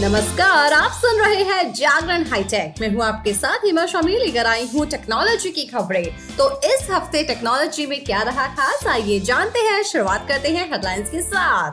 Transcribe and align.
नमस्कार, 0.00 0.72
आप 0.72 0.92
सुन 0.92 1.20
रहे 1.20 1.42
हैं 1.42 1.72
जागरण 1.74 2.24
हाईटेक। 2.24 2.74
मैं 2.80 2.94
हूँ 2.94 3.04
आपके 3.04 3.34
साथ 3.34 3.58
हिमा 3.64 3.86
शामी, 3.86 4.16
लेकर 4.18 4.46
आई 4.46 4.66
हूँ 4.74 4.86
टेक्नोलॉजी 4.86 5.50
की 5.50 5.64
खबरें। 5.64 6.36
तो 6.36 6.60
इस 6.64 6.90
हफ़्ते 6.90 7.22
टेक्नोलॉजी 7.22 7.86
में 7.86 8.04
क्या 8.04 8.22
रहा 8.22 8.46
खास, 8.46 8.86
आइए 8.86 9.20
जानते 9.20 9.58
हैं। 9.58 9.82
शुरुआत 9.82 10.28
करते 10.28 10.48
हैं 10.48 10.70
हेडलाइंस 10.70 11.10
के 11.10 11.22
साथ। 11.22 11.72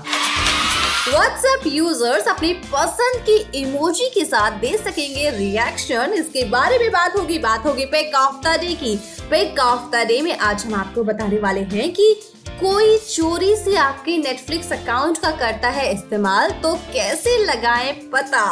व्हाट्सएप 1.10 1.62
यूज़र्स 1.68 2.28
अपनी 2.28 2.54
पसंद 2.66 3.22
की 3.26 3.36
इमोजी 3.60 4.10
के 4.10 4.24
साथ 4.26 4.60
दे 4.60 4.76
सकेंगे 4.78 5.30
रिएक्शन 5.30 6.12
इसके 6.14 6.44
बारे 6.50 6.78
में 6.80 6.92
बात 6.92 7.16
होगी 7.18 7.38
बात 7.40 7.66
होगी 7.66 7.86
पिक 7.86 8.12
द 8.46 8.56
डे 8.62 8.74
की। 8.74 8.96
पिक 9.32 9.60
द 9.94 10.04
डे 10.08 10.22
में 10.22 10.38
आज 10.38 10.66
हम 10.66 10.74
आपको 10.74 11.04
बताने 11.04 11.40
वाले 11.40 11.62
हैं 11.72 11.92
कि 11.94 12.14
कोई 12.60 12.98
चोरी 12.98 13.56
से 13.56 13.76
आपके 13.78 14.18
नेटफ्लिक्स 14.18 14.72
अकाउंट 14.72 15.18
का 15.18 15.32
करता 15.32 15.70
है 15.70 15.92
इस्तेमाल 15.94 16.52
तो 16.64 16.74
कैसे 16.94 17.38
लगाएँ 17.46 17.92
पता? 18.14 18.44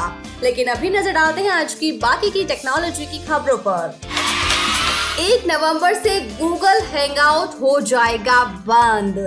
लेकिन 0.43 0.67
अभी 0.67 0.89
नज़र 0.89 1.11
डालते 1.11 1.41
हैं 1.41 1.51
आज 1.51 1.73
की 1.73 1.91
बाकी 1.99 2.29
की 2.29 2.43
टेक्नोलॉजी 2.43 3.05
की 3.05 3.25
खबरों 3.25 3.57
पर। 3.67 3.99
एक 5.21 5.45
नवंबर 5.47 5.93
से 5.93 6.19
गूगल 6.41 6.81
हैंगआउट 6.87 7.61
हो 7.61 7.79
जाएगा 7.83 8.43
बंद। 8.67 9.17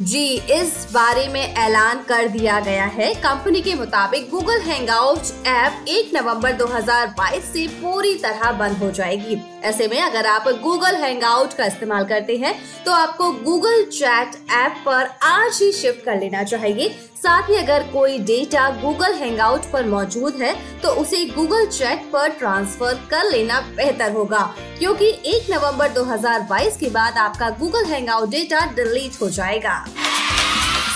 जी, 0.00 0.24
इस 0.52 0.88
बारे 0.92 1.26
में 1.28 1.40
ऐलान 1.40 2.02
कर 2.02 2.26
दिया 2.28 2.58
गया 2.60 2.84
है। 2.84 3.12
कंपनी 3.14 3.60
के 3.60 3.74
मुताबिक 3.74 4.28
गूगल 4.30 4.60
हैंगआउट 4.60 5.46
ऐप 5.46 5.84
1 5.88 6.12
नवंबर 6.14 6.52
2022 6.52 7.44
से 7.44 7.66
पूरी 7.74 8.14
तरह 8.14 8.50
बंद 8.52 8.76
हो 8.76 8.90
जाएगी। 8.90 9.40
ऐसे 9.62 9.88
में 9.88 10.00
अगर 10.02 10.26
आप 10.26 10.48
गूगल 10.62 10.96
हैंगआउट 10.96 11.52
का 11.52 11.66
इस्तेमाल 11.66 12.04
करते 12.04 12.36
हैं 12.36 12.54
तो 12.84 12.92
आपको 12.92 13.30
गूगल 13.32 13.84
चैट 13.84 14.36
ऐप 14.52 14.82
पर 14.86 15.10
आज 15.22 15.58
ही 15.62 15.72
शिफ्ट 15.72 16.04
कर 16.04 16.20
लेना 16.20 16.42
चाहिए। 16.42 16.94
साथ 17.16 17.48
ही 17.50 17.56
अगर 17.56 17.82
कोई 17.92 18.18
डेटा 18.20 18.68
गूगल 18.82 19.14
हैंगआउट 19.14 19.70
पर 19.72 19.86
मौजूद 19.86 20.34
है 20.34 20.54
तो 20.80 20.88
उसे 21.00 21.24
गूगल 21.26 21.66
चैट 21.66 22.10
पर 22.12 22.28
ट्रांसफ़र 22.28 22.94
कर 23.10 23.30
लेना 23.30 23.60
बेहतर 23.76 24.12
होगा। 24.12 24.40
क्योंकि 24.78 25.10
1 25.26 25.50
नवंबर 25.50 25.92
2022 25.92 26.76
के 26.76 26.90
बाद 26.90 27.18
आपका 27.18 27.50
गूगल 27.58 27.84
हैंगआउट 27.84 28.30
डेटा 28.30 28.64
डिलीट 28.74 29.20
हो 29.22 29.30
जाएगा। 29.30 29.84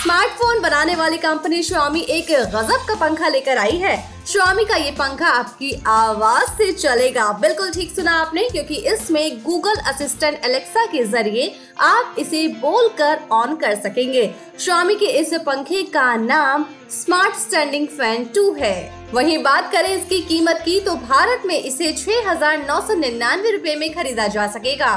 स्मार्टफ़ोन 0.01 0.61
बनाने 0.61 0.93
वाली 0.95 1.17
कंपनी 1.17 1.61
Xiaomi 1.63 1.99
एक 2.11 2.29
गजब 2.51 2.85
का 2.87 2.93
पंखा 2.99 3.27
लेकर 3.27 3.57
आई 3.57 3.75
है। 3.77 3.93
Xiaomi 4.27 4.67
का 4.69 4.75
ये 4.75 4.91
पंखा 4.91 5.27
आपकी 5.29 5.71
आवाज़ 5.87 6.49
से 6.51 6.71
चलेगा। 6.73 7.27
बिल्कुल 7.41 7.69
ठीक 7.71 7.91
सुना 7.91 8.11
आपने, 8.21 8.47
क्योंकि 8.49 8.75
इसमें 8.93 9.43
गूगल 9.43 9.81
असिस्टेंट 9.91 10.45
एलेक्सा 10.45 10.85
के 10.85 11.03
ज़रिए 11.05 11.53
आप 11.81 12.15
इसे 12.19 12.47
बोलकर 12.61 13.19
ऑन 13.31 13.55
कर 13.55 13.75
सकेंगे। 13.77 14.25
Xiaomi 14.59 14.95
के 14.99 15.11
इस 15.19 15.33
पंखे 15.45 15.83
का 15.93 16.15
नाम 16.17 16.65
स्मार्ट 16.91 17.35
स्टैंडिंग 17.37 17.87
फ़ैन 17.89 18.25
2 18.37 18.51
है। 18.57 19.01
वहीं 19.13 19.37
बात 19.43 19.71
करें 19.71 19.89
इसकी 19.89 20.21
कीमत 20.23 20.61
की 20.65 20.79
तो 20.79 20.95
भारत 20.97 21.43
में 21.45 21.57
इसे 21.57 21.91
छह 21.93 22.29
हज़ार 22.29 22.57
नौ 22.59 22.81
सौ 22.87 22.93
निन्यानवे 22.95 23.51
रूपए 23.51 23.75
में 23.75 23.93
खरीदा 23.93 24.27
जा 24.29 24.47
सकेगा। 24.49 24.93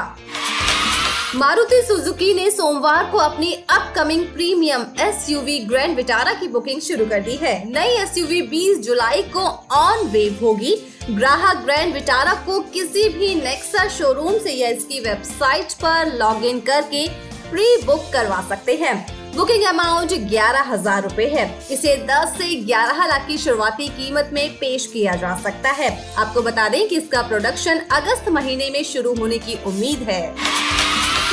मारुति 1.33 1.81
सुजुकी 1.81 2.33
ने 2.33 2.49
सोमवार 2.51 3.09
को 3.11 3.17
अपनी 3.17 3.51
upcoming 3.53 4.23
premium 4.25 4.85
SUV 5.01 5.57
grand 5.59 5.95
Vitara 5.95 6.33
की 6.33 6.47
बुकिंग 6.47 6.81
शुरू 6.81 7.05
कर 7.05 7.19
दी 7.19 7.35
है। 7.35 7.53
नई 7.69 7.95
एसयूवी 8.01 8.41
20 8.41 8.79
जुलाई 8.85 9.21
को 9.33 9.45
ऑन 9.75 10.05
वेब 10.07 10.37
होगी। 10.43 10.75
ग्राहक 11.09 11.63
ग्रैंड 11.63 11.93
विटारा 11.93 12.33
को 12.45 12.59
किसी 12.69 13.07
भी 13.09 13.33
नेक्सा 13.35 13.87
शोरूम 13.87 14.37
से 14.37 14.51
या 14.51 14.69
इसकी 14.69 14.99
वेबसाइट 14.99 15.73
पर 15.73 16.13
लॉगिन 16.13 16.59
करके 16.59 17.07
प्री 17.49 17.65
बुक 17.85 18.09
करवा 18.13 18.41
सकते 18.49 18.75
हैं। 18.75 18.95
बुकिंग 19.35 19.63
अमाउंट 19.63 20.13
ग्यारह 20.29 20.71
हज़ार 20.73 21.03
रूपए 21.03 21.27
है। 21.27 21.47
इसे 21.71 21.95
10 22.07 22.37
से 22.37 22.55
11 22.63 23.07
लाख 23.07 23.27
की 23.27 23.37
शुरुआती 23.37 23.87
कीमत 23.87 24.29
में 24.33 24.49
पेश 24.55 24.85
किया 24.87 25.15
जा 25.15 25.35
सकता 25.39 25.71
है। 25.71 25.89
आपको 26.17 26.41
बता 26.41 26.69
दें 26.69 26.87
कि 26.87 26.97
इसका 26.97 27.21
प्रोडक्शन 27.21 27.81
अगस्त 27.91 28.29
महीने 28.29 28.69
में 28.69 28.83
शुरू 28.83 29.15
होने 29.15 29.37
की 29.37 29.59
उम्मीद 29.65 30.07
है। 30.09 30.23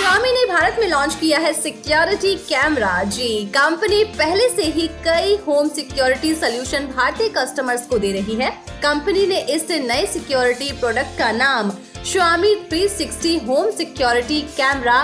Xiaomi 0.03 0.31
ने 0.35 0.45
भारत 0.47 0.77
में 0.81 0.87
लॉन्च 0.89 1.15
किया 1.15 1.39
है 1.39 1.53
सिक्योरिटी 1.53 2.35
कैमरा 2.37 3.03
जी 3.07 3.29
कंपनी 3.47 4.03
पहले 4.19 4.49
से 4.49 4.63
ही 4.71 4.87
कई 5.05 5.37
होम 5.47 5.69
सिक्योरिटी 5.69 6.35
सोल्यूशन 6.35 6.87
भारतीय 6.87 7.29
कस्टमर्स 7.37 7.87
को 7.87 7.99
दे 7.99 8.11
रही 8.13 8.35
है। 8.35 8.51
कंपनी 8.83 9.27
ने 9.27 9.39
इस 9.55 9.71
नए 9.71 10.07
सिक्योरिटी 10.07 10.73
प्रोडक्ट 10.81 11.19
का 11.19 11.31
नाम 11.33 11.71
Xiaomi 12.03 12.49
360 12.71 13.37
home 13.47 13.71
security 13.71 14.41
camera 14.57 14.95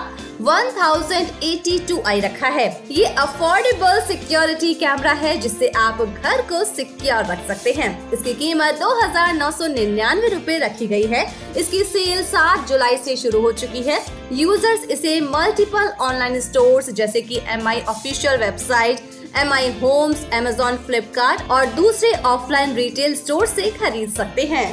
1082 0.40 1.98
I 2.06 2.20
रखा 2.20 2.48
है। 2.48 2.66
ये 2.90 3.04
अफोर्डेबल 3.04 4.00
सिक्योरिटी 4.06 4.72
कैमरा 4.74 5.12
है, 5.12 5.36
जिससे 5.40 5.68
आप 5.78 6.00
घर 6.02 6.42
को 6.42 6.64
सिक्योर 6.64 7.24
रख 7.24 7.46
सकते 7.48 7.72
हैं। 7.72 7.90
इसकी 8.12 8.32
कीमत 8.34 8.78
दो 8.80 8.88
हज़ार 9.02 9.32
नौ 9.34 9.50
सौ 9.50 9.66
निन्यानवे 9.66 10.28
रूपए 10.28 10.58
रखी 10.58 10.86
गई 10.86 11.06
है। 11.06 11.24
इसकी 11.56 11.82
सेल 11.84 12.24
7 12.24 12.66
जुलाई 12.68 12.96
से 12.96 13.16
शुरू 13.16 13.40
हो 13.40 13.52
चुकी 13.52 13.82
है। 13.82 14.00
यूज़र्स 14.32 14.84
इसे 14.90 15.20
मल्टीपल 15.20 15.92
ऑनलाइन 16.00 16.40
स्टोर्स 16.40 16.90
जैसे 16.92 17.20
कि 17.20 17.40
M 17.48 17.68
I 17.68 17.80
official 17.88 18.40
website 18.40 19.36
M 19.36 19.52
I 19.52 19.70
homes 19.80 20.26
Amazon 20.34 20.76
Flipkart 20.86 21.50
और 21.50 21.66
दूसरे 21.74 22.12
ऑफलाइन 22.26 22.74
रिटेल 22.76 23.14
स्टोर 23.14 23.46
से 23.46 23.70
खरीद 23.72 24.12
सकते 24.12 24.42
हैं। 24.46 24.66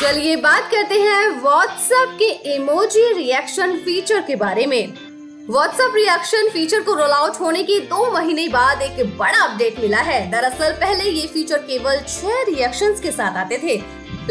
चलिए 0.00 0.36
बात 0.36 0.64
करते 0.70 0.94
हैं 0.94 1.28
व्हाट्सएप 1.42 2.16
के 2.18 2.28
इमोजी 2.54 3.12
रिएक्शन 3.12 3.76
फीचर 3.76 4.20
के 4.20 4.36
बारे 4.36 4.64
में। 4.66 4.92
व्हाट्सएप 5.50 5.92
रिएक्शन 5.94 6.48
फीचर 6.48 6.80
को 6.80 6.94
रोल 6.94 7.10
आउट 7.10 7.40
होने 7.40 7.62
के 7.62 7.78
दो 7.80 8.10
महीने 8.12 8.48
बाद 8.48 8.82
एक 8.82 9.18
बड़ा 9.18 9.38
अपडेट 9.38 9.78
मिला 9.80 9.98
है। 9.98 10.30
दरअसल 10.30 10.72
पहले 10.72 11.10
ये 11.10 11.26
फीचर 11.26 11.58
केवल 11.58 12.00
छह 12.08 12.42
रिएक्शंस 12.42 13.00
के 13.00 13.10
साथ 13.10 13.36
आते 13.36 13.58
थे। 13.58 13.76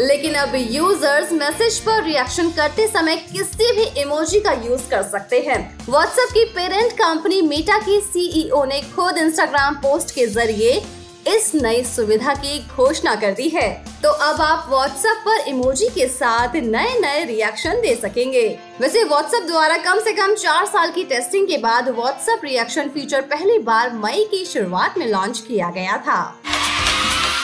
लेकिन 0.00 0.34
अब 0.34 0.52
यूज़र्स 0.54 1.32
मैसेज 1.32 1.78
पर 1.78 2.02
रिएक्शन 2.04 2.50
करते 2.50 2.86
समय 2.86 3.16
किसी 3.32 3.72
भी 3.72 3.84
इमोजी 4.00 4.40
का 4.40 4.52
यूज़ 4.64 4.88
कर 4.90 5.02
सकते 5.02 5.40
हैं। 5.40 5.58
व्हाट्सएप 5.88 6.28
की 6.30 6.44
पेरेंट 6.50 6.92
कंपनी 6.92 7.40
मेटा 7.42 7.78
की 7.78 8.00
सीईओ 8.02 8.64
ने 8.64 8.80
खुद 8.96 9.18
इंस्टाग्राम 9.18 9.74
पोस्ट 9.76 10.14
के 10.14 10.26
ज़रिए 10.26 10.82
इस 11.28 11.50
नई 11.54 11.82
सुविधा 11.84 12.34
की 12.34 12.58
घोषणा 12.76 13.14
कर 13.14 13.32
दी 13.32 13.48
है। 13.48 13.68
तो 14.02 14.10
अब 14.10 14.40
आप 14.40 14.66
व्हाट्सएप 14.70 15.22
पर 15.26 15.48
इमोजी 15.48 15.88
के 15.88 16.06
साथ 16.08 16.56
नए 16.56 16.98
नए 17.00 17.24
रिएक्शन 17.24 17.80
दे 17.80 17.94
सकेंगे। 17.94 18.46
वैसे 18.80 19.04
व्हाट्सएप 19.04 19.42
द्वारा 19.42 19.76
कम 19.76 20.00
से 20.00 20.12
कम 20.12 20.34
चार 20.34 20.66
साल 20.66 20.90
की 20.90 21.04
टेस्टिंग 21.04 21.46
के 21.48 21.58
बाद 21.58 21.88
व्हाट्सएप 21.88 22.40
रिएक्शन 22.44 22.88
फीचर 22.88 23.20
पहली 23.20 23.58
बार 23.58 23.92
मई 23.94 24.24
की 24.30 24.44
शुरुआत 24.44 24.98
में 24.98 25.06
लॉन्च 25.06 25.38
किया 25.38 25.70
गया 25.70 25.96
था। 25.98 26.22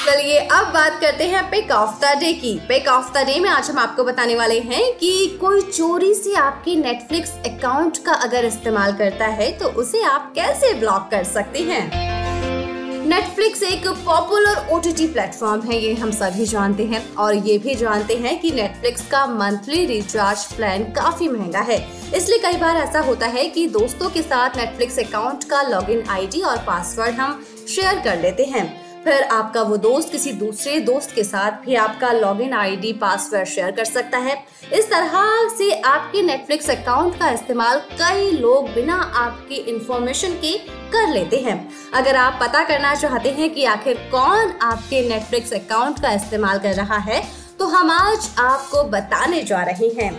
चलिए 0.07 0.39
अब 0.39 0.67
बात 0.67 1.01
करते 1.01 1.25
हैं 1.25 1.43
पिक 1.51 1.71
ऑफ़ 1.71 2.01
द 2.05 2.17
डे 2.19 2.33
की। 2.33 2.55
पिक 2.69 2.89
ऑफ़ 2.89 3.13
द 3.13 3.25
डे 3.27 3.39
में 3.41 3.51
आज 3.51 3.71
हम 3.71 3.79
आपको 3.79 4.05
बताने 4.05 4.35
वाले 4.35 4.59
हैं 4.61 4.93
कि 4.93 5.39
कोई 5.41 5.61
चोरी 5.63 6.15
से 6.15 6.35
आपके 6.35 6.77
नेटफ्लिक्स 6.77 7.31
अकाउंट 7.47 7.99
का 7.99 8.13
अगर 8.13 8.45
इस्तेमाल 8.45 8.93
करता 8.93 9.27
है 9.27 9.51
तो 9.59 9.69
उसे 9.81 10.03
आप 10.03 10.33
कैसे 10.35 10.73
ब्लॉक 10.75 11.09
कर 11.11 11.25
सकते 11.25 11.59
हैं? 11.63 12.20
नेटफ्लिक्स 13.10 13.62
एक 13.62 13.87
पॉपुलर 14.06 14.69
ओ 14.71 14.78
प्लेटफॉर्म 14.81 15.62
है, 15.62 15.78
ये 15.78 15.94
हम 15.94 16.10
सभी 16.10 16.44
जानते 16.47 16.84
हैं। 16.84 17.15
और 17.15 17.34
ये 17.37 17.56
भी 17.59 17.75
जानते 17.75 18.16
हैं 18.16 18.38
कि 18.41 18.50
नेटफ्लिक्स 18.50 19.06
का 19.10 19.25
मंथली 19.26 19.84
रिचार्ज 19.87 20.44
प्लान 20.53 20.84
काफ़ी 20.93 21.28
महँगा 21.28 21.60
है। 21.60 21.78
इसलिए 22.16 22.38
कई 22.38 22.56
बार 22.59 22.76
ऐसा 22.76 23.00
होता 23.00 23.26
है 23.26 23.47
कि 23.48 23.66
दोस्तों 23.69 24.10
के 24.10 24.22
साथ 24.22 24.56
नेटफ्लिक्स 24.56 24.98
अकाउंट 24.98 25.44
का 25.44 25.62
लॉगिन 25.62 26.04
आईडी 26.09 26.41
और 26.43 26.56
पासवर्ड 26.59 27.15
हम 27.15 27.44
शेयर 27.69 28.00
कर 28.04 28.21
लेते 28.21 28.44
हैं। 28.44 28.65
फिर 29.05 29.22
आपका 29.25 29.61
वो 29.62 29.77
दोस्त 29.77 30.11
किसी 30.12 30.33
दूसरे 30.33 30.78
दोस्त 30.81 31.15
के 31.15 31.22
साथ 31.25 31.53
भी 31.61 31.75
आपका 31.75 32.11
लॉगिन 32.12 32.53
आईडी 32.53 32.93
पासवर्ड 32.93 33.49
शेयर 33.49 33.71
कर 33.71 33.84
सकता 33.84 34.19
है। 34.19 34.34
इस 34.75 34.91
तरह 34.91 35.49
से 35.49 35.71
आपके 35.83 36.22
नेटफ्लिक्स 36.22 36.71
अकाउंट 36.71 37.19
का 37.19 37.31
इस्तेमाल 37.31 37.78
कई 37.93 38.31
लोग 38.33 38.69
बिना 38.75 38.97
आपकी 39.16 39.55
इंफॉर्मेशन 39.55 40.34
के 40.34 40.57
कर 40.92 41.09
लेते 41.09 41.36
हैं। 41.39 41.57
अगर 41.95 42.16
आप 42.16 42.39
पता 42.42 42.65
करना 42.65 42.95
चाहते 42.95 43.30
हैं 43.30 43.51
कि 43.54 43.65
आखिर 43.66 44.09
कौन 44.13 44.53
आपके 44.63 45.09
नेटफ्लिक्स 45.09 45.53
अकाउंट 45.54 46.03
का 46.03 46.13
इस्तेमाल 46.13 46.59
कर 46.59 46.75
रहा 46.75 46.98
है 47.01 47.22
तो 47.59 47.66
हम 47.69 47.91
आज 47.91 48.30
आपको 48.39 48.83
बताने 48.91 49.42
जा 49.42 49.63
रहे 49.63 49.89
हैं। 49.97 50.13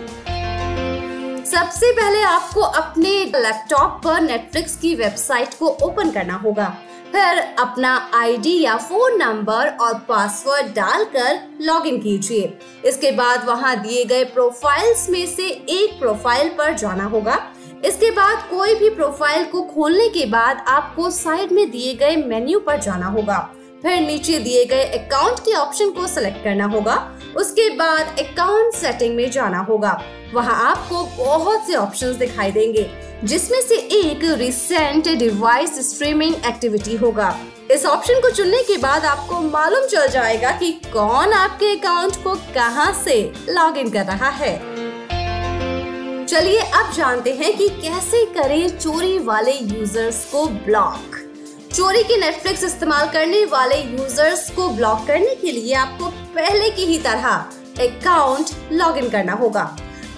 सबसे 1.52 1.90
पहले 1.92 2.20
आपको 2.22 2.60
अपने 2.60 3.10
लैपटॉप 3.26 4.00
पर 4.04 4.20
नेटफ्लिक्स 4.20 4.76
की 4.76 4.94
वेबसाइट 4.94 5.54
को 5.54 5.66
ओपन 5.84 6.10
करना 6.10 6.34
होगा। 6.34 6.68
फिर 7.12 7.38
अपना 7.58 7.90
आईडी 8.14 8.58
या 8.60 8.76
फ़ोन 8.78 9.16
नंबर 9.16 9.68
और 9.80 9.98
पासवर्ड 10.08 10.72
डालकर 10.74 11.40
लॉगिन 11.60 11.98
कीजिए। 11.98 12.58
इसके 12.84 13.10
बाद 13.12 13.44
वहाँ 13.46 13.76
दिए 13.76 14.04
गए 14.04 14.24
प्रोफाइल्स 14.24 15.08
में 15.10 15.26
से 15.26 15.48
एक 15.48 15.98
प्रोफ़ाइल 16.00 16.48
पर 16.48 16.74
जाना 16.74 17.04
होगा। 17.06 17.38
इसके 17.84 18.10
बाद 18.10 18.48
कोई 18.50 18.74
भी 18.74 18.90
प्रोफ़ाइल 18.90 19.44
को 19.44 19.62
खोलने 19.64 20.08
के 20.08 20.26
बाद 20.26 20.64
आपको 20.68 21.10
साइड 21.10 21.52
में 21.52 21.70
दिए 21.70 21.94
गए 21.94 22.16
मेन्यू 22.16 22.60
पर 22.60 22.80
जाना 22.80 23.06
होगा। 23.08 23.48
फिर 23.82 24.00
नीचे 24.00 24.38
दिए 24.38 24.64
गए 24.64 24.82
अकाउंट 24.98 25.40
के 25.40 25.54
ऑप्शन 25.54 25.90
को 25.90 26.06
सिलेक्ट 26.06 26.42
करना 26.44 26.64
होगा। 26.64 26.96
उसके 27.36 27.68
बाद 27.76 28.18
अकाउंट 28.18 28.74
सेटिंग 28.74 29.14
में 29.16 29.30
जाना 29.30 29.58
होगा। 29.58 30.00
वहाँ 30.34 30.54
आपको 30.70 31.02
बहुत 31.16 31.66
से 31.66 31.74
ऑप्शंस 31.74 32.16
दिखाई 32.16 32.52
देंगे, 32.52 32.90
जिसमें 33.24 33.60
से 33.60 33.74
एक 33.74 34.24
रिसेंट 34.38 35.08
डिवाइस 35.08 35.78
स्ट्रीमिंग 35.88 36.34
एक्टिविटी 36.46 36.96
होगा। 36.96 37.34
इस 37.70 37.86
ऑप्शन 37.86 38.20
को 38.20 38.30
चुनने 38.30 38.62
के 38.62 38.76
बाद 38.76 39.04
आपको 39.04 39.40
मालूम 39.40 39.86
चल 39.86 40.06
जाएगा 40.08 40.50
कि 40.50 40.70
कौन 40.92 41.32
आपके 41.32 41.76
अकाउंट 41.76 42.22
को 42.24 42.34
कहाँ 42.54 42.92
से 43.04 43.20
लॉगिन 43.48 43.90
कर 43.90 44.04
रहा 44.04 44.28
है। 44.28 44.56
चलिए 46.26 46.60
अब 46.60 46.92
जानते 46.92 47.32
हैं 47.32 47.56
कि 47.56 47.68
कैसे 47.68 48.24
करें 48.34 48.78
चोरी 48.78 49.18
वाले 49.18 49.52
यूज़र्स 49.52 50.24
को 50.24 50.46
ब्लॉक 50.46 51.16
चोरी 51.72 52.02
की 52.04 52.16
नेटफ्लिक्स 52.16 52.62
इस्तेमाल 52.64 53.08
करने 53.10 53.44
वाले 53.44 53.76
यूज़र्स 53.76 54.50
को 54.50 54.68
ब्लॉक 54.70 55.06
करने 55.06 55.34
के 55.34 55.52
लिए 55.52 55.74
आपको 55.74 56.08
पहले 56.34 56.68
की 56.70 56.84
ही 56.86 56.98
तरह 56.98 57.28
अकाउंट 57.80 58.50
लॉगिन 58.72 59.08
करना 59.10 59.32
होगा। 59.32 59.64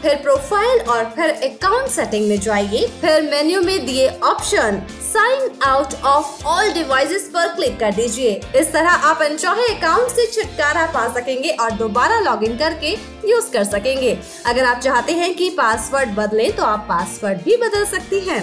फिर 0.02 0.14
प्रोफ़ाइल 0.22 0.80
और 0.80 1.04
फिर 1.10 1.30
अकाउंट 1.30 1.90
सेटिंग 1.90 2.28
में 2.28 2.40
जाइए। 2.40 2.86
फिर 3.00 3.22
मेन्यू 3.22 3.60
में 3.62 3.86
दिए 3.86 4.08
option 4.24 4.82
sign 5.02 5.48
out 5.64 5.94
of 6.04 6.44
all 6.46 6.72
devices 6.72 7.30
पर 7.34 7.54
क्लिक 7.54 7.78
कर 7.80 7.94
दीजिए। 7.94 8.34
इस 8.56 8.72
तरह 8.72 8.90
आप 9.10 9.22
अनचाहे 9.22 9.68
अकाउंट 9.74 10.10
से 10.10 10.26
छुटकारा 10.32 10.86
पा 10.94 11.08
सकेंगे 11.14 11.50
और 11.50 11.70
दोबारा 11.76 12.20
लॉगिन 12.20 12.58
करके 12.58 12.96
यूज़ 13.30 13.50
कर 13.52 13.64
सकेंगे। 13.66 14.18
अगर 14.46 14.64
आप 14.64 14.80
चाहते 14.80 15.12
हैं 15.12 15.34
कि 15.34 15.50
पासवर्ड 15.56 16.14
बदले 16.16 16.50
तो 16.50 16.64
आप 16.64 16.86
पासवर्ड 16.88 17.42
भी 17.44 17.56
बदल 17.58 17.84
सकती 17.86 18.20
हैं। 18.20 18.42